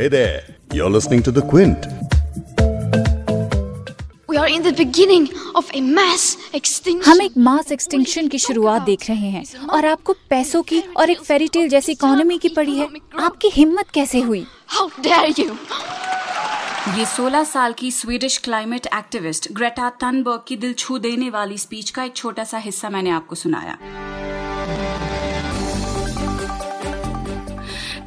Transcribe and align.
Hey 0.00 0.08
there, 0.08 0.42
you're 0.72 0.88
listening 0.88 1.22
to 1.24 1.30
The 1.30 1.42
Quint. 1.42 1.86
We 4.28 4.38
are 4.38 4.48
in 4.48 4.62
the 4.62 4.72
beginning 4.72 5.28
of 5.54 5.70
a 5.74 5.82
mass 5.82 6.38
extinction. 6.54 7.02
हम 7.06 7.20
एक 7.22 7.36
mass 7.38 7.72
extinction 7.72 8.28
की 8.28 8.38
शुरुआत 8.38 8.82
देख 8.82 9.08
रहे 9.08 9.30
हैं 9.30 9.44
और 9.68 9.86
आपको 9.86 10.12
पैसों 10.30 10.62
की 10.62 10.80
और 10.96 11.10
एक 11.10 11.20
फेरी 11.24 11.48
टेल 11.48 11.68
जैसी 11.68 11.92
इकोनॉमी 11.92 12.38
की 12.38 12.48
पड़ी 12.56 12.78
है 12.78 12.88
आपकी 13.20 13.48
हिम्मत 13.56 13.90
कैसे 13.94 14.20
हुई 14.20 14.44
How 14.76 14.88
dare 15.08 15.34
you? 15.40 15.50
ये 16.98 17.04
16 17.06 17.44
साल 17.46 17.72
की 17.78 17.90
Swedish 17.92 18.38
climate 18.44 18.86
activist 18.94 19.52
Greta 19.52 19.90
Thunberg 20.02 20.44
की 20.48 20.56
दिल 20.56 20.72
छू 20.78 20.98
देने 20.98 21.30
वाली 21.30 21.58
स्पीच 21.58 21.90
का 21.90 22.04
एक 22.04 22.16
छोटा 22.16 22.44
सा 22.44 22.58
हिस्सा 22.58 22.90
मैंने 22.90 23.10
आपको 23.10 23.34
सुनाया 23.36 23.78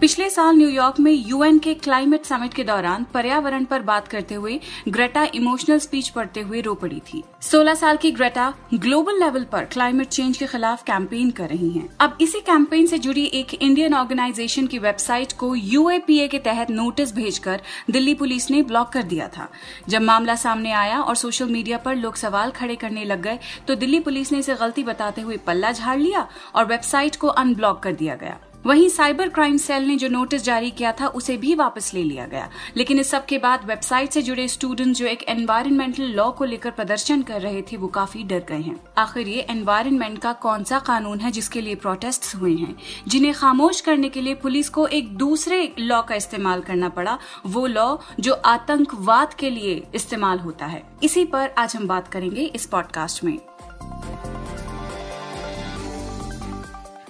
पिछले 0.03 0.29
साल 0.29 0.55
न्यूयॉर्क 0.55 0.99
में 0.99 1.11
यूएन 1.11 1.59
के 1.59 1.73
क्लाइमेट 1.73 2.25
समिट 2.25 2.53
के 2.53 2.63
दौरान 2.63 3.05
पर्यावरण 3.13 3.65
पर 3.65 3.81
बात 3.81 4.07
करते 4.07 4.35
हुए 4.35 4.59
ग्रेटा 4.87 5.23
इमोशनल 5.35 5.77
स्पीच 5.79 6.09
पढ़ते 6.09 6.41
हुए 6.41 6.61
रो 6.61 6.73
पड़ी 6.75 6.99
थी। 7.07 7.23
16 7.41 7.75
साल 7.75 7.97
की 7.97 8.11
ग्रेटा 8.11 8.53
ग्लोबल 8.73 9.19
लेवल 9.19 9.43
पर 9.43 9.65
क्लाइमेट 9.65 10.07
चेंज 10.07 10.37
के 10.37 10.47
खिलाफ 10.47 10.83
कैंपेन 10.83 11.31
कर 11.31 11.49
रही 11.49 11.69
हैं। 11.69 11.87
अब 11.99 12.17
इसी 12.21 12.39
कैंपेन 12.41 12.87
से 12.87 12.97
जुड़ी 12.97 13.25
एक 13.33 13.53
इंडियन 13.53 13.93
ऑर्गेनाइजेशन 13.93 14.67
की 14.67 14.79
वेबसाइट 14.79 15.33
को 15.39 15.55
यूएपीए 15.55 16.27
के 16.27 16.39
तहत 16.41 16.71
नोटिस 16.71 17.15
भेजकर 17.15 17.61
दिल्ली 17.91 18.13
पुलिस 18.13 18.51
ने 18.51 18.61
ब्लॉक 18.63 18.89
कर 18.89 19.03
दिया 19.05 19.27
था। 19.27 19.49
जब 19.89 20.01
मामला 20.01 20.35
सामने 20.35 20.71
आया 20.73 21.01
और 21.01 21.15
सोशल 21.15 21.49
मीडिया 21.49 21.77
पर 21.77 21.95
लोग 21.95 22.15
सवाल 22.17 22.51
खड़े 22.51 22.75
करने 22.75 23.05
लग 23.05 23.21
गए 23.21 23.39
तो 23.67 23.75
दिल्ली 23.75 23.99
पुलिस 23.99 24.31
ने 24.31 24.39
इसे 24.39 24.55
गलती 24.55 24.83
बताते 24.83 25.21
हुए 25.21 25.37
पल्ला 25.37 25.71
झाड़ 25.71 25.99
लिया 25.99 26.27
और 26.55 26.65
वेबसाइट 26.65 27.15
को 27.15 27.27
अनब्लॉक 27.27 27.83
कर 27.83 27.93
दिया 27.93 28.15
गया। 28.15 28.39
वहीं 28.65 28.89
साइबर 28.89 29.29
क्राइम 29.29 29.57
सेल 29.57 29.83
ने 29.83 29.95
जो 29.95 30.07
नोटिस 30.07 30.43
जारी 30.43 30.71
किया 30.71 30.91
था, 30.91 31.07
उसे 31.07 31.37
भी 31.37 31.55
वापस 31.55 31.93
ले 31.93 32.03
लिया 32.03 32.25
गया। 32.25 32.49
लेकिन 32.77 32.99
इस 32.99 33.09
सब 33.09 33.25
के 33.25 33.37
बाद 33.37 33.65
वेबसाइट 33.65 34.11
से 34.11 34.21
जुड़े 34.21 34.47
स्टूडेंट 34.47 34.95
जो 34.95 35.05
एक 35.05 35.23
एनवायरमेंटल 35.23 36.03
लॉ 36.03 36.31
को 36.31 36.45
लेकर 36.45 36.71
प्रदर्शन 36.71 37.21
कर 37.21 37.41
रहे 37.41 37.61
थे, 37.61 37.77
वो 37.77 37.87
काफ़ी 37.87 38.23
डर 38.23 38.45
गए 38.49 38.61
हैं। 38.61 38.79
आखिर 38.97 39.27
ये 39.27 39.41
एनवायरमेंट 39.49 40.19
का 40.19 40.33
कौन 40.33 40.63
सा 40.63 40.79
कानून 40.79 41.19
है 41.19 41.31
जिसके 41.31 41.61
लिए 41.61 41.75
प्रोटेस्ट 41.75 42.35
हुए 42.35 42.55
हैं? 42.55 42.75
जिन्हें 43.07 43.33
खामोश 43.33 43.81
करने 43.81 44.09
के 44.09 44.21
लिए 44.21 44.35
पुलिस 44.35 44.69
को 44.69 44.87
एक 44.87 45.17
दूसरे 45.17 45.73
लॉ 45.79 46.01
का 46.01 46.15
इस्तेमाल 46.15 46.61
करना 46.61 46.89
पड़ा, 46.89 47.19
वो 47.45 47.67
लॉ 47.67 47.97
जो 48.19 48.33
आतंकवाद 48.33 49.33
के 49.33 49.49
लिए 49.49 49.83
इस्तेमाल 49.95 50.39
होता 50.39 50.65
है। 50.65 50.83
इसी 51.03 51.25
पर 51.25 51.49
आज 51.57 51.75
हम 51.75 51.87
बात 51.87 52.07
करेंगे 52.07 52.41
इस 52.41 52.65
पॉडकास्ट 52.65 53.23
में। 53.23 53.39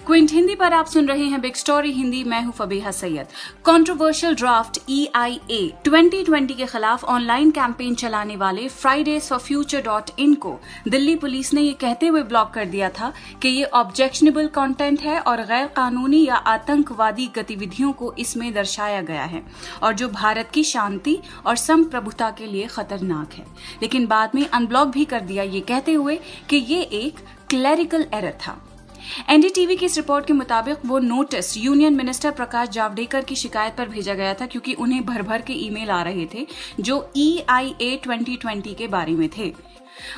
क्विंट, 0.06 0.32
हिंदी 0.32 0.54
पर 0.54 0.72
आप 0.72 0.86
सुन 0.86 1.06
रहे 1.08 1.24
हैं 1.24 1.40
बिग 1.40 1.54
स्टोरी 1.54 1.92
हिंदी, 1.92 2.22
मैं 2.24 2.40
हूँ 2.44 2.52
Fabiha 2.52 2.90
Syed. 2.90 3.26
Controversial 3.66 4.34
draft 4.34 4.78
E 4.88 5.06
I 5.14 5.38
A 5.50 5.72
twenty 5.84 6.54
के 6.54 6.66
खिलाफ 6.66 7.04
ऑनलाइन 7.04 7.50
कैंपेन 7.50 7.94
चलाने 7.94 8.36
वाले 8.36 8.66
Fridays 8.68 9.22
for 9.22 9.38
Future 9.38 9.82
dot 9.82 10.10
in 10.18 10.34
को 10.34 10.54
दिल्ली 10.88 11.14
पुलिस 11.16 11.52
ने 11.54 11.62
ये 11.62 11.72
कहते 11.72 12.06
हुए 12.06 12.22
ब्लॉक 12.22 12.50
कर 12.54 12.64
दिया 12.64 12.88
था 12.90 13.12
कि 13.42 13.48
ये 13.48 13.64
ऑब्जेक्शनेबल 13.74 14.48
कंटेंट 14.48 15.00
है 15.00 15.18
और 15.20 15.42
गैर 15.42 15.66
कानूनी 15.76 16.24
या 16.24 16.34
आतंकवादी 16.34 17.26
गतिविधियों 17.36 17.92
को 17.92 18.12
इसमें 18.18 18.52
दर्शाया 18.54 19.00
गया 19.02 19.24
है 19.24 19.42
और 19.82 19.94
जो 19.94 20.08
भारत 20.10 20.50
की 20.54 20.64
शांति 20.64 21.18
और 21.46 21.56
संप्रभुता 21.56 22.30
के 22.30 22.46
लिए 22.46 22.66
खतरनाक 22.66 23.32
है। 23.32 23.46
लेकिन 23.82 24.06
बाद 24.06 24.34
में 24.34 24.46
अनब्लॉक 24.46 24.88
भी 24.88 25.04
कर 25.04 25.20
दिया 25.22 25.42
ये 25.44 25.60
कहते 25.62 25.92
हुए 25.92 26.18
कि 26.50 26.56
ये 26.56 26.82
एक 26.82 27.24
क्लैरिकल 27.50 28.06
एरर 28.14 28.38
था। 28.46 28.60
एनडीटीवी 29.28 29.76
की 29.76 29.86
इस 29.86 29.96
रिपोर्ट 29.96 30.26
के 30.26 30.32
मुताबिक 30.32 30.86
वो 30.86 30.98
notice 30.98 31.56
union 31.56 31.94
minister 31.94 32.30
Prakash 32.30 32.68
Javadekar 32.68 33.24
की 33.24 33.36
शिकायत 33.36 33.76
पर 33.76 33.88
भेजा 33.88 34.14
गया 34.14 34.34
था 34.34 34.46
क्योंकि 34.46 34.74
उन्हें 34.74 35.04
भर 35.06 35.22
भर 35.22 35.42
के 35.42 35.52
ईमेल 35.66 35.90
आ 35.90 36.02
रहे 36.02 36.26
थे 36.34 36.46
जो 36.80 37.12
ई 37.16 37.44
आई 37.48 37.74
ए 37.80 38.00
ट्वेंटी 38.04 38.74
के 38.74 38.86
बारे 38.88 39.12
में 39.12 39.28
थे। 39.28 39.52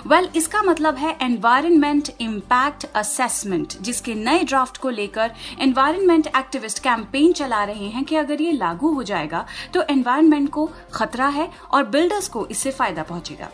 वेल 0.06 0.24
well, 0.24 0.36
इसका 0.36 0.62
मतलब 0.62 0.96
है 0.96 1.16
एनवायरमेंट 1.22 2.08
इम्पैक्ट 2.20 2.84
असेसमेंट 2.94 3.75
जिसके 3.80 4.14
नए 4.14 4.42
ड्राफ्ट 4.42 4.76
को 4.76 4.91
लेकर 4.91 5.32
एनवायरमेंट 5.60 6.26
एक्टिविस्ट 6.26 6.78
कैंपेन 6.78 7.32
चला 7.32 7.62
रहे 7.64 7.88
हैं 7.88 8.04
कि 8.04 8.16
अगर 8.16 8.42
ये 8.42 8.52
लागू 8.52 8.92
हो 8.92 9.02
जाएगा 9.02 9.44
तो 9.75 9.82
एनवायरमेंट 9.91 10.48
को 10.50 10.70
खतरा 10.94 11.28
है 11.28 11.50
और 11.72 11.84
बिल्डर्स 11.86 12.28
को 12.28 12.46
इससे 12.46 12.70
फ़ायदा 12.70 13.02
पहुंचेगा। 13.02 13.50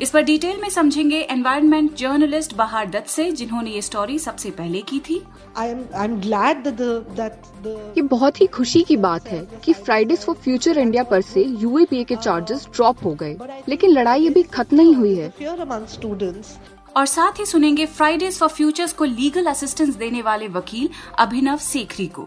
इस 0.00 0.10
पर 0.10 0.22
डिटेल 0.22 0.60
में 0.62 0.68
समझेंगे 0.70 1.20
एनवायरमेंट 1.30 1.94
जर्नलिस्ट 1.96 2.54
बहार 2.56 2.90
दत्त 2.90 3.08
से 3.08 3.30
जिन्होंने 3.32 3.70
ये 3.70 3.82
स्टोरी 3.82 4.18
सबसे 4.18 4.50
पहले 4.50 4.82
की 4.82 4.98
थी। 5.00 5.22
ये 7.96 8.02
बहुत 8.04 8.40
ही 8.40 8.46
खुशी 8.46 8.82
की 8.82 8.96
बात 8.98 9.28
है 9.28 9.40
कि 9.64 9.72
फ्राइडेज 9.74 10.18
फॉर 10.18 10.34
फ्यूचर 10.36 10.78
इंडिया 10.78 11.02
पर 11.02 11.20
से 11.22 11.44
यूएपीए 11.60 12.04
के 12.04 12.16
चार्जेस 12.16 12.66
ड्रॉप 12.74 13.04
हो 13.04 13.14
गए 13.14 13.36
लेकिन 13.68 13.90
लड़ाई 13.90 14.26
अभी 14.28 14.42
खत्म 14.54 14.76
नहीं 14.76 14.94
हुई 14.94 15.14
है। 15.14 15.32
और 16.96 17.06
साथ 17.06 17.38
ही 17.38 17.44
सुनेंगे 17.46 17.84
फ्राइडेज 17.86 18.38
फॉर 18.38 18.48
फ्यूचर्स 18.48 18.92
को 18.92 19.04
लीगल 19.04 19.46
असिस्टेंस 19.46 19.94
देने 19.96 20.22
वाले 20.22 20.46
वकील 20.48 20.88
अभिनव 21.18 21.56
सेखरी 21.56 22.06
को। 22.18 22.22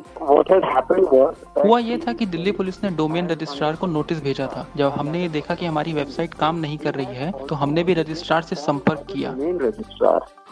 हुआ 1.58 1.80
ये 1.80 1.98
था 1.98 2.14
कि 2.14 2.26
दिल्ली 2.26 2.52
पुलिस 2.52 2.84
ने 2.84 2.90
डोमेन 2.98 3.30
रजिस्ट्रार 3.30 3.76
को 3.76 3.88
नोटिस 3.88 4.22
भेजा 4.24 4.48
था। 4.48 4.66
जब 4.78 4.92
हमने 4.92 5.22
ये 5.22 5.30
देखा 5.30 5.56
कि 5.56 5.66
हमारी 5.66 5.94
वेबसाइट 5.94 6.34
काम 6.34 6.60
नहीं 6.60 6.78
कर 6.78 6.96
रही 6.96 7.16
है 7.16 7.32
तो 7.48 7.56
हमने 7.56 7.84
भी 7.84 7.94
रजिस्ट्रार 7.94 8.42
से 8.42 8.56
संपर्क 8.58 9.06
किया। 9.10 9.32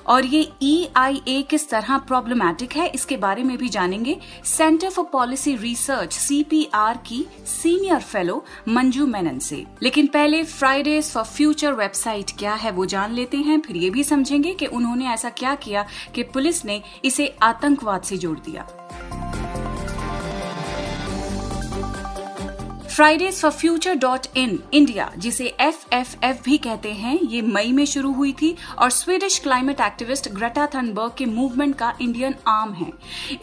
और 0.10 0.26
ये 0.26 0.42
ई 0.62 0.88
आई 0.96 1.22
ए 1.28 1.42
किस 1.42 1.70
तरह 1.70 1.98
प्रॉब्लमैटिक 2.00 2.74
है, 2.74 2.88
इसके 2.88 3.18
बारे 3.18 3.44
में 3.44 3.58
भी 3.58 3.70
जानेंगे। 3.70 4.18
Centre 4.46 4.90
for 4.90 5.06
policy 5.12 5.56
research 5.56 6.14
C 6.14 6.42
P 6.44 6.64
R 6.74 6.98
की 7.08 7.26
सीनियर 7.46 8.00
फेलो 8.02 8.44
मंजू 8.68 9.06
मेनन 9.08 9.40
से। 9.40 9.66
लेकिन 9.84 10.08
पहले 10.08 10.44
फ्राइडेज 10.46 11.12
फॉर 11.12 11.24
फ्यूचर 11.26 11.74
वेबसाइट 11.74 12.32
क्या 12.40 12.54
है 12.54 12.72
वो 12.72 12.86
जान 12.86 13.14
लेते 13.14 13.38
हैं, 13.38 13.60
फिर 13.62 13.78
ये 13.78 13.90
भी 13.90 14.04
समझेंगे 14.04 14.54
कि 14.54 14.66
उन्होंने 14.68 15.08
ऐसा 15.08 15.30
क्या 15.30 15.56
किया 15.58 15.86
कि 16.16 16.24
पुलिस 16.26 16.66
ने 16.66 16.82
इसे 17.06 17.36
आतंकवाद 17.44 18.02
से 18.02 18.18
जोड़ 18.18 18.38
दिया। 18.40 18.68
Fridays 22.98 23.40
for 23.42 23.52
Future 23.52 23.96
dot 23.96 24.26
in 24.38 24.58
India 24.74 25.10
जिसे 25.18 25.46
एफ़ 25.62 25.84
एफ़ 25.94 26.16
एफ़ 26.26 26.42
भी 26.44 26.58
कहते 26.58 26.92
हैं, 26.92 27.20
ये 27.22 27.42
मई 27.42 27.72
में 27.72 27.84
शुरू 27.86 28.14
हुई 28.14 28.32
थी 28.34 28.56
और 28.78 28.90
Swedish 28.90 29.38
climate 29.40 29.82
activist 29.82 30.30
Greta 30.30 30.66
Thunberg 30.76 31.14
के 31.18 31.26
मूवमेंट 31.26 31.76
का 31.76 31.94
इंडियन 32.02 32.36
आर्म 32.48 32.74
है। 32.74 32.92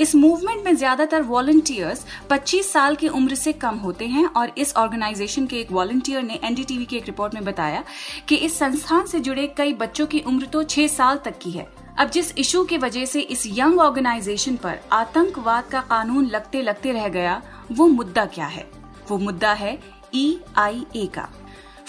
इस 0.01 0.15
मूवमेंट 0.15 0.65
में 0.65 0.75
ज़्यादातर 0.77 1.23
वॉलंटियर्स 1.23 2.05
25 2.33 2.73
साल 2.73 2.97
की 2.97 3.09
उम्र 3.11 3.35
से 3.35 3.53
कम 3.55 3.77
होते 3.77 4.07
हैं 4.07 4.27
और 4.27 4.53
इस 4.59 4.77
ऑर्गेनाइजेशन 4.77 5.47
के 5.47 5.61
एक 5.61 5.73
वॉलंटियर 5.73 6.23
ने 6.23 6.41
एनडीटीवी 6.45 6.85
की 6.85 6.97
एक 6.97 7.07
रिपोर्ट 7.07 7.35
में 7.35 7.45
बताया 7.45 7.85
कि 8.29 8.37
इस 8.37 8.59
संस्थान 8.59 9.07
से 9.07 9.21
जुड़े 9.21 9.47
कई 9.57 9.75
बच्चों 9.77 10.07
की 10.07 10.21
उम्र 10.23 10.47
तो 10.47 10.63
छह 10.65 10.87
साल 10.91 11.21
तक 11.25 11.39
की 11.39 11.51
है। 11.51 11.69
अब 11.99 12.11
जिस 12.11 12.37
इशू 12.39 12.65
की 12.65 12.79
वजह 12.79 13.05
से 13.07 13.21
इस 13.21 13.47
यंग 13.49 13.81
ऑर्गेनाइजेशन 13.81 14.57
पर 14.57 14.81
आतंकवाद 14.93 15.65
का 15.65 15.81
कानून 15.81 16.27
लगते 16.27 16.63
लगते 16.63 16.93
रह 16.93 17.09
गया, 17.09 17.43
वो 17.73 17.87
मुद्दा 17.89 18.25
क्या 18.27 18.47
है? 18.47 18.84
वो 19.11 19.19
मुद्दा 19.19 19.53
है 19.53 19.79
ई 20.15 20.39
आई 20.57 20.85
ए 20.97 21.07
का। 21.07 21.29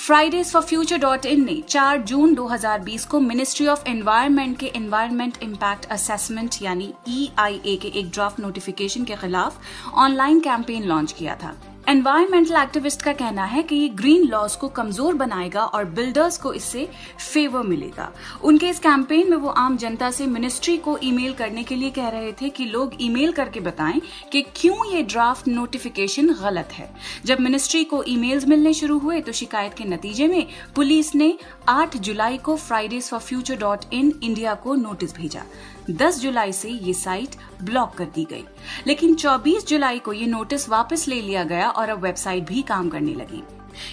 Fridays 0.06 0.52
for 0.52 0.62
Future 0.62 0.98
dot 0.98 1.26
in 1.26 1.46
ने 1.46 1.62
4 1.70 1.98
जून 1.98 2.36
2020 2.36 3.06
को 3.06 3.20
मिनिस्ट्री 3.20 3.68
ऑफ़ 3.68 3.88
एनवायरमेंट 3.90 4.58
के 4.58 4.72
एनवायरमेंट 4.76 5.38
इम्पैक्ट 5.44 5.86
असेसमेंट 5.86 6.56
यानी 6.62 6.94
ई 7.08 7.30
आई 7.40 7.62
ए 7.66 7.76
के 7.82 7.88
एक 8.00 8.10
ड्राफ्ट 8.10 8.40
नोटिफिकेशन 8.40 9.04
के 9.04 9.16
खिलाफ 9.16 9.60
ऑनलाइन 9.94 10.40
कैंपेन 10.40 10.84
लॉन्च 10.84 11.12
किया 11.12 11.36
था। 11.36 11.56
एनवायरमेंटल 11.88 12.56
एक्टिविस्ट 12.56 13.02
का 13.02 13.12
कहना 13.14 13.44
है 13.46 13.62
कि 13.64 13.76
ये 13.76 13.88
ग्रीन 13.90 14.24
लॉज 14.28 14.56
को 14.56 14.68
कमज़ोर 14.68 15.16
बनाएगा 15.16 15.64
और 15.66 15.86
बिल्डर्स 15.86 16.38
को 16.38 16.54
इससे 16.54 16.88
फेवर 17.20 17.64
मिलेगा। 17.64 18.12
उनके 18.44 18.70
इस 18.70 18.80
कैंपेन 18.80 19.30
में 19.30 19.38
वो 19.38 19.50
आम 19.50 19.76
जनता 19.78 20.10
से 20.12 20.26
मिनिस्ट्री 20.28 20.78
को 20.78 20.98
ईमेल 21.04 21.34
करने 21.34 21.64
के 21.64 21.76
लिए 21.76 21.90
कह 21.90 22.08
रहे 22.10 22.32
थे 22.32 22.50
कि 22.50 22.66
लोग 22.66 22.96
ईमेल 23.02 23.32
करके 23.32 23.60
बताएँ 23.60 24.02
कि 24.32 24.42
क्यों 24.56 24.86
ये 24.86 25.02
ड्राफ्ट 25.04 25.48
नोटिफिकेशन 25.48 26.34
गलत 26.34 26.74
है। 26.74 26.90
जब 27.26 27.40
मिनिस्ट्री 27.40 27.84
को 27.84 28.04
ईमेल्स 28.08 28.48
मिलने 28.48 28.74
शुरू 28.74 28.98
हुए 29.00 29.22
तो 29.22 29.32
शिकायत 29.32 29.74
के 29.74 29.86
नतीजे 29.86 30.28
में 30.28 30.46
पुलिस 30.76 31.14
ने 31.16 31.34
8 31.70 31.98
जुलाई 31.98 32.38
को 32.38 32.56
Fridays 32.58 33.10
for 33.10 33.20
Future 33.20 33.56
dot 33.56 33.94
in 33.94 34.14
India 34.24 34.54
को 34.56 34.76
नोटिस 34.76 35.16
भेजा। 35.16 35.44
10 35.92 36.20
जुलाई 36.20 36.52
से 36.52 36.70
ये 36.70 36.94
साइट 36.94 37.36
ब्लॉक 37.64 37.94
कर 37.94 38.06
दी 38.06 38.24
गई। 38.30 38.44
लेकिन 38.88 39.16
24 39.16 39.68
जुलाई 39.68 40.00
को 40.00 40.14
ये 40.14 40.28
नोटिस 40.28 40.68
वापस 40.70 41.08
ले 41.08 41.22
लिया 41.22 41.44
गया 41.44 41.70
और 41.76 41.90
अब 41.90 42.02
वेबसाइट 42.02 42.44
भी 42.44 42.62
काम 42.64 42.90
करने 42.90 43.14
लगी। 43.14 43.44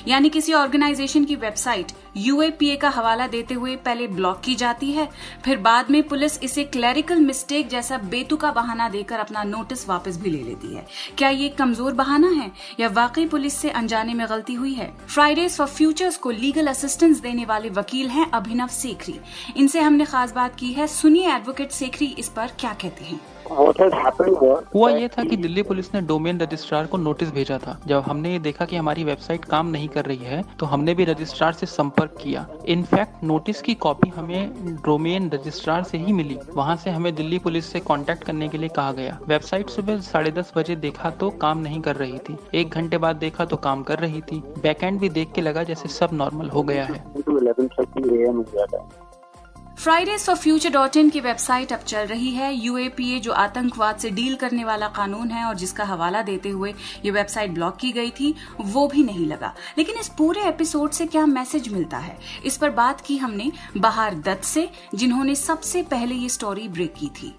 यानी 0.09 0.29
किसी 0.29 0.53
ऑर्गेनाइजेशन 0.53 1.25
की 1.25 1.37
वेबसाइट 1.37 1.93
यूएपीए 2.17 2.75
का 2.77 2.89
हवाला 2.89 3.27
देते 3.27 3.55
हुए 3.55 3.75
पहले 3.77 4.07
ब्लॉक 4.09 4.41
की 4.41 4.55
जाती 4.55 4.91
है, 4.93 5.09
फिर 5.45 5.57
बाद 5.59 5.91
में 5.91 6.03
पुलिस 6.09 6.39
इसे 6.43 6.65
क्लैरिकल 6.67 7.21
मिस्टेक 7.21 7.69
जैसा 7.69 7.99
बेतुका 8.05 8.51
बहाना 8.53 8.89
देकर 8.89 9.19
अपना 9.19 9.43
नोटिस 9.45 9.89
वापस 9.89 10.17
भी 10.17 10.31
ले 10.31 10.43
लेती 10.43 10.75
है। 10.75 10.87
क्या 11.19 11.29
ये 11.31 11.49
कमज़ोर 11.49 11.95
बहाना 11.95 12.29
है 12.33 12.51
या 12.81 12.89
वाकई 12.91 13.27
पुलिस 13.27 13.55
से 13.55 13.71
अनजाने 13.73 14.15
में 14.15 14.27
गलती 14.29 14.55
हुई 14.55 14.75
है? 14.75 14.91
फ्राइडेज 15.09 15.57
फॉर 15.57 15.67
फ्यूचर्स 15.69 16.17
को 16.17 16.31
लीगल 16.31 16.67
असिस्टेंस 16.67 17.21
देने 17.21 17.45
वाले 17.45 17.71
वकील 17.73 18.09
हैं 18.09 18.31
अभिनव 18.31 18.69
सेखरी। 18.73 19.19
इनसे 19.57 19.81
हमने 19.81 20.05
खास 20.05 20.33
बात 20.33 20.57
की 20.57 20.73
है। 20.73 20.87
सुनिए 20.87 21.35
एडवोकेट 21.35 21.71
सेखरी 21.73 22.15
इस 22.19 22.29
पर 22.29 22.51
क्या 22.61 22.73
कहते 22.73 23.05
हैं। 23.05 23.21
हुआ 23.53 24.91
ये 24.91 25.09
था 25.09 25.23
कि 25.23 25.37
दिल्ली 25.37 25.63
पुलिस 25.63 25.95
ने 25.95 26.01
डोमेन 26.03 26.41
रजिस्ट्रार 26.41 26.87
को 26.87 26.99
नोटिस 26.99 27.31
भेजा 27.33 27.59
था। 27.59 27.79
जब 27.87 28.03
हमने 28.03 28.33
ये 28.33 28.39
देखा 28.39 28.65
कि 28.65 28.77
हमारी 28.77 29.05
वेबसाइट 29.05 29.45
काम 29.45 29.67
नहीं 29.69 29.89
कर 29.89 30.05
रही 30.05 30.25
है 30.25 30.43
तो 30.59 30.67
हमने 30.67 30.95
भी 30.95 31.05
रजिस्ट्रार 31.05 31.53
से 31.53 31.67
संपर्क 31.67 32.17
किया। 32.23 32.47
इनफैक्ट 32.67 33.25
नोटिस 33.25 33.63
की 33.63 33.75
कॉपी 33.77 34.09
हमें 34.09 34.75
डोमेन 34.85 35.31
रजिस्ट्रार 35.31 35.83
से 35.83 35.99
ही 35.99 36.13
मिली। 36.13 36.39
वहाँ 36.55 36.77
से 36.77 36.91
हमें 36.91 37.15
दिल्ली 37.15 37.39
पुलिस 37.39 37.73
से 37.73 37.81
कांटेक्ट 37.81 38.25
करने 38.25 38.49
के 38.49 38.59
लिए 38.59 38.69
कहा 38.71 38.93
गया। 38.93 39.19
वेबसाइट 39.29 39.71
सुबह 39.71 40.01
साढ़े 40.03 40.31
दस 40.33 40.53
बजे 40.57 40.77
देखा 40.79 41.11
तो 41.13 41.31
काम 41.43 41.59
नहीं 41.59 41.81
कर 41.81 41.97
रही 41.97 42.19
थी। 42.21 42.37
एक 42.55 42.71
घंटे 42.71 42.99
बाद 42.99 43.17
देखा 43.17 43.45
तो 43.45 43.57
काम 43.59 43.83
कर 43.83 43.99
रही 43.99 44.21
थी। 44.23 44.43
बैकएंड 44.63 45.01
भी 45.01 45.09
देख 45.11 45.33
के 45.33 45.41
लगा 45.41 45.63
जैसे 45.65 45.89
सब 45.91 46.09
नॉर्मल 46.13 46.49
हो 46.49 46.63
गया 46.63 46.85
है। 46.85 47.05
Fridays 49.83 50.21
for 50.21 50.37
Future 50.37 50.71
dot 50.71 50.97
in 50.97 51.09
की 51.11 51.21
वेबसाइट 51.21 51.73
अब 51.73 51.79
चल 51.79 52.07
रही 52.07 52.31
है। 52.31 52.55
यूएपीए 52.55 53.19
जो 53.21 53.33
आतंकवाद 53.33 53.97
से 53.97 54.11
डील 54.11 54.35
करने 54.35 54.65
वाला 54.65 54.89
कानून 54.89 55.31
है 55.31 55.45
और 55.45 55.55
जिसका 55.55 55.85
हवाला 55.85 56.23
देते 56.23 56.49
हुए 56.49 56.75
ये 57.05 57.11
वेबसाइट 57.11 57.51
ब्लॉक 57.51 57.77
की 57.77 57.93
गई 57.93 58.11
थी 58.11 58.35
वो 58.61 58.87
भी 58.89 59.03
नहीं 59.03 59.27
लगा। 59.27 59.55
लेकिन 59.79 59.99
इस 60.01 60.09
पूरे 60.09 60.43
एपिसोड 60.43 60.91
से 60.91 61.07
क्या 61.07 61.27
मैसेज 61.27 61.69
मिलता 61.69 61.99
है? 61.99 62.19
इस 62.45 62.57
पर 62.57 62.71
बात 62.71 63.01
की 63.01 63.17
हमने 63.17 63.53
बहार 63.77 64.15
दत्त 64.15 64.45
से 64.45 64.69
जिन्होंने 64.95 65.35
सबसे 65.35 65.83
पहले 65.83 66.15
ये 66.15 66.29
स्टोरी 66.29 66.69
ब्रेक 66.69 66.95
की 66.95 67.07
थी। 67.07 67.35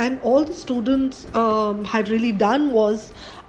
And 0.00 0.18
all 0.28 0.44
the 0.44 0.54
students 0.60 1.18
um, 1.34 1.84
had 1.84 2.08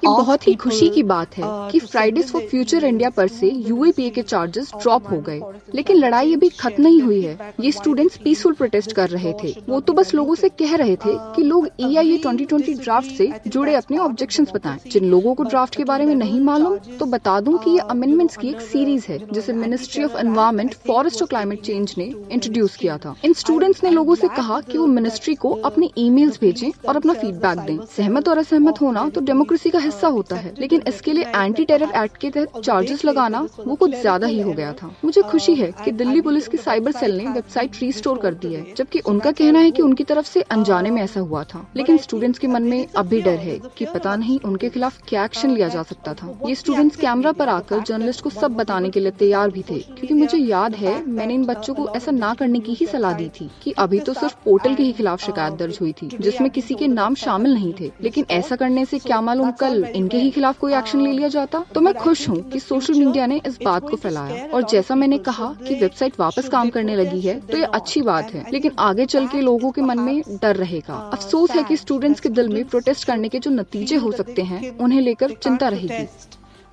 ये 0.03 0.09
बहुत 0.09 0.47
ही 0.47 0.53
खुशी 0.55 0.87
की 0.89 1.01
बात 1.03 1.37
है 1.37 1.43
कि 1.71 1.79
फ्राइडेज 1.79 2.31
फॉर 2.31 2.41
फ्यूचर 2.47 2.83
इंडिया 2.85 3.09
पर 3.09 3.27
से 3.27 3.49
यूएपीए 3.67 4.09
के 4.09 4.21
चार्जेस 4.21 4.71
ड्रॉप 4.81 5.09
हो 5.11 5.19
गए। 5.27 5.39
लेकिन 5.75 5.97
लड़ाई 5.97 6.33
अभी 6.33 6.49
खत्म 6.59 6.83
नहीं 6.83 7.01
हुई 7.01 7.21
है। 7.21 7.53
ये 7.61 7.71
स्टूडेंट्स 7.71 8.17
पीसफुल 8.23 8.53
प्रोटेस्ट 8.53 8.91
कर 8.95 9.09
रहे 9.09 9.33
थे। 9.43 9.53
वो 9.69 9.79
तो 9.79 9.93
बस 9.93 10.13
लोगों 10.13 10.35
से 10.35 10.49
कह 10.51 10.75
रहे 10.75 10.95
थे 10.95 11.13
कि 11.35 11.43
लोग 11.43 11.67
E 11.81 11.95
I 11.95 12.13
A 12.13 12.17
twenty 12.17 12.45
twenty 12.45 12.73
draft 12.73 13.11
से 13.17 13.31
जुड़े 13.47 13.75
अपने 13.75 13.97
ऑब्जेक्शन 13.97 14.47
बताएँ। 14.53 14.79
जिन 14.91 15.05
लोगों 15.05 15.33
को 15.35 15.43
ड्राफ्ट 15.45 15.75
के 15.75 15.83
बारे 15.83 16.05
में 16.05 16.13
नहीं 16.15 16.39
मालूम 16.41 16.77
तो 16.99 17.05
बता 17.05 17.39
दूँ 17.39 17.57
कि 17.63 17.71
ये 17.71 17.79
अमेंडमेंट्स 17.89 18.37
की 18.37 18.49
एक 18.49 18.61
सीरीज़ 18.63 19.05
है 19.09 19.19
जिसे 19.31 19.53
मिनिस्ट्री 19.55 20.03
ऑफ़ 20.03 20.17
एनवायरमेंट 20.17 20.73
फॉरेस्ट 20.87 21.21
और 21.21 21.27
क्लाइमेट 21.27 21.61
चेंज 21.61 21.95
ने 21.97 22.05
इंट्रोड्यूस 22.05 22.75
किया 22.75 22.97
था। 22.97 23.15
इन 23.25 23.33
स्टूडेंट्स 23.35 23.83
ने 23.83 23.89
लोगों 23.91 24.15
से 24.15 24.27
कहा 24.27 24.59
कि 24.61 24.77
वो 24.77 24.85
मिनिस्ट्री 24.89 25.35
को 25.35 25.53
अपने 25.65 25.89
ईमेल्स 25.97 26.39
भेजें 26.41 26.69
और 26.87 26.95
अपना 26.95 27.13
फीडबैक 27.15 27.65
दें 27.67 27.77
सहमत 27.97 28.29
और 28.29 28.37
असहमत 28.37 28.81
होना 28.81 29.07
तो 29.09 29.21
डेमोक्रेसी 29.21 29.69
का 29.69 29.79
हिस्सा 29.79 29.93
होता 30.07 30.35
है, 30.35 30.53
लेकिन 30.59 30.81
इसके 30.87 31.13
लिए 31.13 31.25
एंटी 31.35 31.65
टेरर 31.65 31.91
एक्ट 31.95 32.17
के 32.17 32.29
तहत 32.29 32.59
चार्जेस 32.59 33.03
लगाना 33.05 33.39
वो 33.57 33.75
कुछ 33.75 33.91
ज़्यादा 33.91 34.27
ही 34.27 34.39
हो 34.41 34.53
गया 34.53 34.71
था। 34.73 34.93
मुझे 35.05 35.21
खुशी 35.23 35.55
है 35.55 35.71
कि 35.83 35.91
दिल्ली 35.93 36.21
पुलिस 36.21 36.47
की 36.47 36.57
साइबर 36.57 36.91
सेल 36.93 37.15
ने 37.17 37.25
वेबसाइट 37.27 37.75
रीस्टोर 37.81 38.17
कर 38.19 38.33
दी 38.35 38.53
है, 38.53 38.65
जबकि 38.73 38.99
उनका 39.05 39.31
कहना 39.33 39.59
है 39.59 39.71
कि 39.71 39.81
उनकी 39.81 40.03
तरफ़ 40.03 40.25
से 40.25 40.41
अनजाने 40.51 40.91
में 40.91 41.01
ऐसा 41.01 41.19
हुआ 41.21 41.43
था। 41.45 41.65
लेकिन 41.75 41.97
स्टूडेंट्स 41.99 42.39
के 42.39 42.47
मन 42.47 42.63
में 42.63 42.87
अब 42.87 43.07
भी 43.07 43.21
डर 43.21 43.37
है 43.39 43.59
कि 43.77 43.85
पता 43.85 44.15
नहीं 44.15 44.39
उनके 44.45 44.69
खिलाफ 44.69 45.01
क्या 45.07 45.25
एक्शन 45.25 45.51
लिया 45.51 45.67
जा 45.67 45.83
सकता 45.83 46.13
था। 46.13 46.37
ये 46.47 46.55
स्टूडेंट्स 46.55 46.97
कैमरा 46.97 47.31
पर 47.33 47.49
आकर 47.49 47.83
जर्नलिस्ट 47.83 48.21
को 48.21 48.29
सब 48.31 48.55
बताने 48.55 48.89
के 48.89 48.99
लिए 48.99 49.11
तैयार 49.15 49.49
भी 49.51 49.61
थे, 49.61 49.79
क्योंकि 49.79 50.13
मुझे 50.13 50.37
याद 50.37 50.75
है 50.75 50.93
मैंने 51.07 51.33
इन 51.33 51.45
बच्चों 51.45 51.73
को 51.73 51.87
ऐसा 51.95 52.11
ना 52.13 52.33
करने 52.33 52.59
की 52.59 52.73
ही 52.73 52.85
सलाह 52.87 53.13
दी 53.13 53.27
थी 53.31 53.49
कि 53.63 53.71
अभी 53.79 53.99
तो 53.99 54.13
सिर्फ़ 54.15 54.35
पोर्टल 54.45 54.75
के 54.75 54.83
ही 54.83 54.91
खिलाफ 54.93 55.21
शिकायत 55.21 55.53
दर्ज 55.55 55.77
हुई 55.81 55.91
थी, 55.93 56.09
जिसमें 56.19 56.49
किसी 56.51 56.75
के 56.75 56.87
नाम 56.89 57.15
शामिल 57.17 57.53
नहीं 57.53 57.73
थे। 57.73 57.91
लेकिन 58.01 58.25
ऐसा 58.31 58.55
करने 58.55 58.85
से 58.85 58.99
क्या 58.99 59.19
मालूम 59.21 59.51
कल 59.59 59.74
इनके 59.75 60.17
ही 60.17 60.29
खिलाफ 60.31 60.59
कोई 60.59 60.73
एक्शन 60.73 61.01
ले 61.01 61.11
लिया 61.11 61.27
जाता? 61.27 61.63
तो 61.73 61.81
मैं 61.81 61.93
खुश 61.93 62.27
हूँ 62.29 62.37
कि 62.49 62.59
सोशल 62.59 62.93
मीडिया 62.95 63.25
ने 63.25 63.39
इस 63.47 63.57
बात 63.63 63.89
को 63.89 63.97
फैलाया। 63.97 64.47
और 64.53 64.63
जैसा 64.63 64.95
मैंने 64.95 65.17
कहा 65.19 65.47
कि 65.67 65.75
वेबसाइट 65.75 66.19
वापस 66.19 66.49
काम 66.49 66.69
करने 66.69 66.95
लगी 66.95 67.21
है 67.21 67.39
तो 67.41 67.57
ये 67.57 67.63
अच्छी 67.73 68.01
बात 68.01 68.33
है। 68.33 68.45
लेकिन 68.53 68.71
आगे 68.79 69.05
चल 69.05 69.27
के 69.27 69.41
लोगों 69.41 69.71
के 69.71 69.81
मन 69.81 69.99
में 69.99 70.21
डर 70.41 70.55
रहेगा। 70.55 70.95
अफसोस 71.13 71.51
है 71.51 71.63
कि 71.63 71.77
स्टूडेंट्स 71.77 72.19
के 72.19 72.29
दिल 72.29 72.49
में 72.49 72.63
प्रोटेस्ट 72.65 73.07
करने 73.07 73.29
के 73.29 73.39
जो 73.39 73.51
नतीजे 73.51 73.95
हो 73.95 74.11
सकते 74.11 74.41
हैं 74.43 74.77
उन्हें 74.77 75.01
लेकर 75.01 75.31
चिंता 75.33 75.67
रहेगी। 75.67 76.07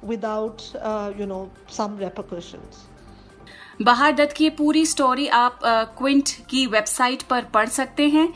Without 0.06 0.62
uh, 0.82 1.10
you 1.19 1.26
know 1.26 1.43
some 1.70 1.93
repercussions. 1.98 2.78
बहार 3.82 4.12
दत्त 4.12 4.32
की 4.37 4.49
पूरी 4.50 4.84
स्टोरी 4.87 5.26
आप 5.37 5.61
क्विंट 5.99 6.31
की 6.50 6.67
वेबसाइट 6.67 7.23
पर 7.23 7.44
पढ़ 7.44 7.69
सकते 7.69 8.08
हैं। 8.08 8.29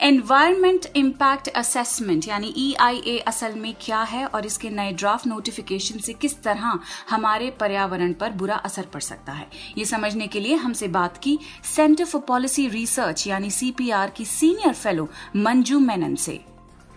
एनवायरमेंट 0.00 0.86
इम्पैक्ट 0.96 1.48
असेसमेंट 1.56 2.28
यानी 2.28 2.52
ईआईए 2.58 3.18
असल 3.28 3.54
में 3.54 3.74
क्या 3.80 4.02
है 4.02 4.24
और 4.26 4.46
इसके 4.46 4.70
नए 4.70 4.92
ड्राफ्ट 4.92 5.26
नोटिफिकेशन 5.26 5.98
से 5.98 6.12
किस 6.12 6.42
तरह 6.42 6.78
हमारे 7.10 7.50
पर्यावरण 7.60 8.12
पर 8.12 8.30
बुरा 8.32 8.56
असर 8.56 8.86
पड़ 8.92 9.00
सकता 9.02 9.32
है। 9.32 9.46
ये 9.78 9.84
समझने 9.84 10.26
के 10.26 10.40
लिए 10.40 10.54
हमसे 10.54 10.88
बात 10.88 11.18
की 11.22 11.38
सेंटर 11.74 12.04
फॉर 12.04 12.22
पॉलिसी 12.28 12.66
रिसर्च 12.68 13.26
यानी 13.26 13.50
सीपीआर 13.50 14.10
की 14.10 14.24
सीनियर 14.24 14.72
फेलो 14.74 15.08
मंजू 15.36 15.78
मेनन 15.80 16.14
से। 16.14 16.40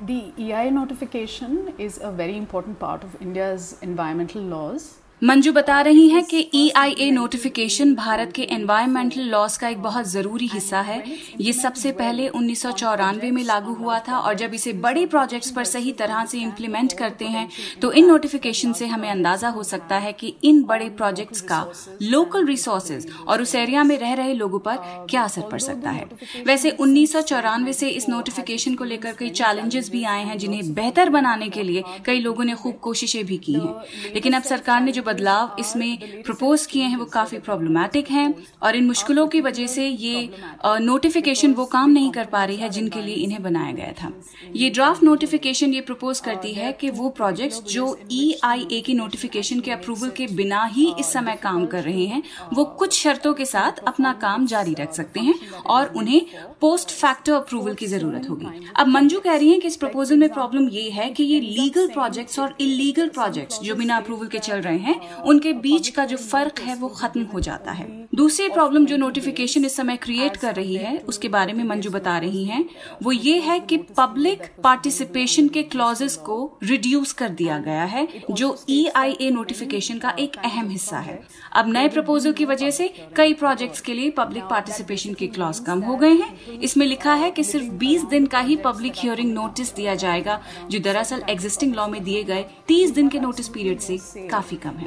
The 0.07 0.21
EIA 0.37 0.71
notification 0.71 1.53
is 1.79 1.99
a 2.01 2.11
very 2.17 2.37
important 2.37 2.79
part 2.79 3.03
of 3.03 3.19
India's 3.19 3.67
environmental 3.81 4.49
laws. 4.53 4.87
Manju 5.21 5.51
बता 5.51 5.79
रही 5.81 6.07
हैं 6.09 6.23
कि 6.23 6.39
ई 6.55 6.69
आई 6.77 6.91
ए 6.91 7.09
नोटिफिकेशन 7.11 7.93
भारत 7.95 8.31
के 8.31 8.41
एनवायरमेंटल 8.51 9.21
लॉस 9.21 9.55
का 9.57 9.69
एक 9.69 9.77
बहुत 9.83 10.07
ज़रूरी 10.07 10.47
हिस्सा 10.47 10.81
है। 10.81 11.01
ये 11.41 11.53
सबसे 11.53 11.91
पहले 11.91 12.27
उन्नीस 12.29 12.61
सौ 12.61 12.71
चौरानवे 12.71 13.31
में 13.31 13.43
लागू 13.43 13.73
हुआ 13.73 13.97
था 13.99 14.17
और 14.19 14.33
जब 14.33 14.53
इसे 14.53 14.73
बड़े 14.75 15.05
प्रोजेक्ट्स 15.05 15.51
पर 15.51 15.63
सही 15.65 15.91
तरह 15.91 16.25
से 16.25 16.39
इम्प्लीमेंट 16.39 16.93
करते 16.93 17.25
हैं 17.27 17.47
तो 17.81 17.91
इन 17.91 18.07
नोटिफिकेशन 18.07 18.73
से 18.73 18.87
हमें 18.87 19.09
अंदाज़ा 19.09 19.49
हो 19.49 19.63
सकता 19.63 19.97
है 19.97 20.11
कि 20.13 20.33
इन 20.43 20.61
बड़े 20.63 20.89
प्रोजेक्ट्स 20.91 21.41
का 21.41 21.65
लोकल 22.03 22.45
रिसोर्सेज 22.47 23.07
और 23.27 23.41
उस 23.41 23.55
एरिया 23.55 23.83
में 23.83 23.97
रह 23.99 24.13
रहे 24.13 24.33
लोगों 24.33 24.59
पर 24.59 24.77
क्या 25.09 25.23
असर 25.23 25.49
पड़ 25.51 25.59
सकता 25.59 25.89
है। 25.89 26.05
वैसे 26.47 26.71
उन्नीस 26.71 27.13
सौ 27.13 27.21
चौरानवे 27.23 27.73
से 27.73 27.89
इस 27.89 28.07
नोटिफिकेशन 28.09 28.75
को 28.75 28.83
लेकर 28.83 29.15
कई 29.19 29.29
चैलेंजेस 29.31 29.89
भी 29.89 30.03
आए 30.05 30.23
हैं 30.25 30.37
जिन्हें 30.37 30.73
बेहतर 30.73 31.09
बनाने 31.09 31.49
के 31.49 31.63
लिए 31.63 31.83
कई 32.05 32.19
लोगों 32.19 32.43
ने 32.43 32.55
खूब 32.55 32.79
कोशिशें 32.83 33.25
भी 33.25 33.37
की 33.39 33.53
हैं। 33.55 34.13
लेकिन 34.13 34.33
अब 34.33 34.43
सरकार 34.45 34.81
ने 34.81 34.91
जो 34.91 35.05
बदलाव 35.07 35.55
इसमें 35.59 36.21
प्रपोज 36.23 36.65
किए 36.65 36.83
हैं, 36.83 36.97
वो 36.97 37.05
काफ़ी 37.07 37.37
प्रॉब्लमैटिक 37.39 38.11
हैं 38.11 38.33
और 38.63 38.75
इन 38.75 38.85
मुश्किलों 38.85 39.27
की 39.27 39.41
वजह 39.41 39.67
से 39.67 39.87
ये 39.87 40.29
नोटिफिकेशन 40.65 41.53
वो 41.53 41.65
काम 41.67 41.89
नहीं 41.91 42.11
कर 42.11 42.25
पा 42.27 42.43
रही 42.43 42.57
है 42.57 42.69
जिनके 42.69 43.01
लिए 43.01 43.15
इन्हें 43.17 43.41
बनाया 43.43 43.71
गया 43.73 43.91
था। 43.93 44.11
ये 44.55 44.69
ड्राफ्ट 44.69 45.03
नोटिफिकेशन 45.03 45.73
ये 45.73 45.81
प्रपोज 45.83 46.19
करती 46.19 46.53
है 46.53 46.71
कि 46.73 46.89
वो 46.91 47.09
प्रोजेक्ट्स 47.11 47.61
जो 47.65 47.85
ई 48.11 48.39
आई 48.43 48.67
ए 48.71 48.81
की 48.81 48.93
नोटिफिकेशन 48.95 49.59
के 49.59 49.71
अप्रूवल 49.71 50.09
के 50.17 50.27
बिना 50.35 50.63
ही 50.67 50.93
इस 50.99 51.11
समय 51.13 51.35
काम 51.43 51.65
कर 51.65 51.83
रहे 51.83 52.05
हैं, 52.05 52.21
वो 52.53 52.65
कुछ 52.79 52.99
शर्तों 52.99 53.33
के 53.33 53.45
साथ 53.45 53.83
अपना 53.87 54.13
काम 54.21 54.45
जारी 54.47 54.73
रख 54.73 54.93
सकते 54.93 55.19
हैं 55.19 55.35
और 55.65 55.93
उन्हें 55.97 56.25
पोस्ट 56.61 56.89
फैक्टर 56.91 57.33
अप्रूवल 57.33 57.73
की 57.73 57.87
ज़रूरत 57.87 58.29
होगी। 58.29 58.69
अब 58.75 58.87
मंजू 58.87 59.19
कह 59.19 59.35
रही 59.35 59.51
है 59.51 59.59
कि 59.59 59.67
इस 59.67 59.75
प्रपोजल 59.77 60.17
में 60.17 60.29
प्रॉब्लम 60.29 60.67
ये 60.69 60.89
है 60.91 61.09
कि 61.09 61.23
ये 61.23 61.39
लीगल 61.41 61.87
प्रोजेक्ट्स 61.89 62.39
और 62.39 62.55
इलीगल 62.61 63.09
प्रोजेक्ट्स 63.09 63.59
जो 63.61 63.75
बिना 63.75 63.97
अप्रूवल 63.97 64.27
के 64.27 64.39
चल 64.39 64.61
रहे 64.61 64.93
हैं, 64.97 65.23
उनके 65.23 65.53
बीच 65.53 65.89
का 65.89 66.05
जो 66.05 66.17
फ़र्क 66.17 66.59
है 66.59 66.75
वो 66.75 66.87
खत्म 66.87 67.23
हो 67.23 67.39
जाता 67.39 67.71
है। 67.71 68.07
दूसरी 68.15 68.49
प्रॉब्लम 68.49 68.85
जो 68.85 68.97
नोटिफिकेशन 68.97 69.65
इस 69.65 69.75
समय 69.75 69.97
क्रिएट 69.97 70.37
कर 70.37 70.55
रही 70.55 70.75
है, 70.75 70.97
उसके 70.97 71.29
बारे 71.29 71.53
में 71.53 71.63
मंजू 71.63 71.89
बता 71.89 72.17
रही 72.17 72.43
हैं, 72.45 72.63
वो 73.03 73.11
ये 73.11 73.39
है 73.39 73.59
कि 73.59 73.77
पब्लिक 73.77 74.43
पार्टिसिपेशन 74.63 75.47
के 75.47 75.63
क्लॉजेस 75.63 76.15
को 76.15 76.37
रिड्यूस 76.63 77.13
कर 77.13 77.29
दिया 77.29 77.57
गया 77.57 77.83
है, 77.83 78.07
जो 78.31 78.57
ई 78.69 78.85
आई 78.95 79.17
ए 79.21 79.29
नोटिफिकेशन 79.31 79.97
का 79.97 80.15
एक 80.19 80.37
अहम 80.37 80.69
हिस्सा 80.69 80.97
है। 80.97 81.19
अब 81.53 81.71
नए 81.73 81.87
प्रपोजल 81.87 82.33
की 82.33 82.45
वजह 82.45 82.71
से 82.71 82.87
कई 83.15 83.33
प्रोजेक्ट्स 83.33 83.81
के 83.81 83.93
लिए 83.93 84.09
पब्लिक 84.09 84.43
पार्टिसिपेशन 84.43 85.13
के 85.13 85.27
क्लॉज 85.27 85.59
कम 85.59 85.79
हो 85.79 85.95
गए 85.95 86.13
हैं। 86.13 86.59
इसमें 86.59 86.85
लिखा 86.85 87.13
है 87.13 87.31
कि 87.31 87.43
सिर्फ़ 87.43 87.69
20 87.75 88.05
दिन 88.05 88.25
का 88.25 88.39
ही 88.39 88.55
पब्लिक 88.55 88.93
हियरिंग 88.97 89.33
नोटिस 89.33 89.75
दिया 89.75 89.95
जाएगा, 89.95 90.41
जो 90.69 90.79
दरअसल 90.79 91.23
एग्जिस्टिंग 91.29 91.75
लॉ 91.75 91.87
में 91.87 92.03
दिए 92.03 92.23
गए 92.23 92.45
30 92.67 92.91
दिन 92.91 93.09
के 93.09 93.19
नोटिस 93.19 93.47
पीरियड 93.47 93.79
से 93.79 93.97
काफ़ी 94.27 94.57
कम 94.57 94.77
है। 94.77 94.86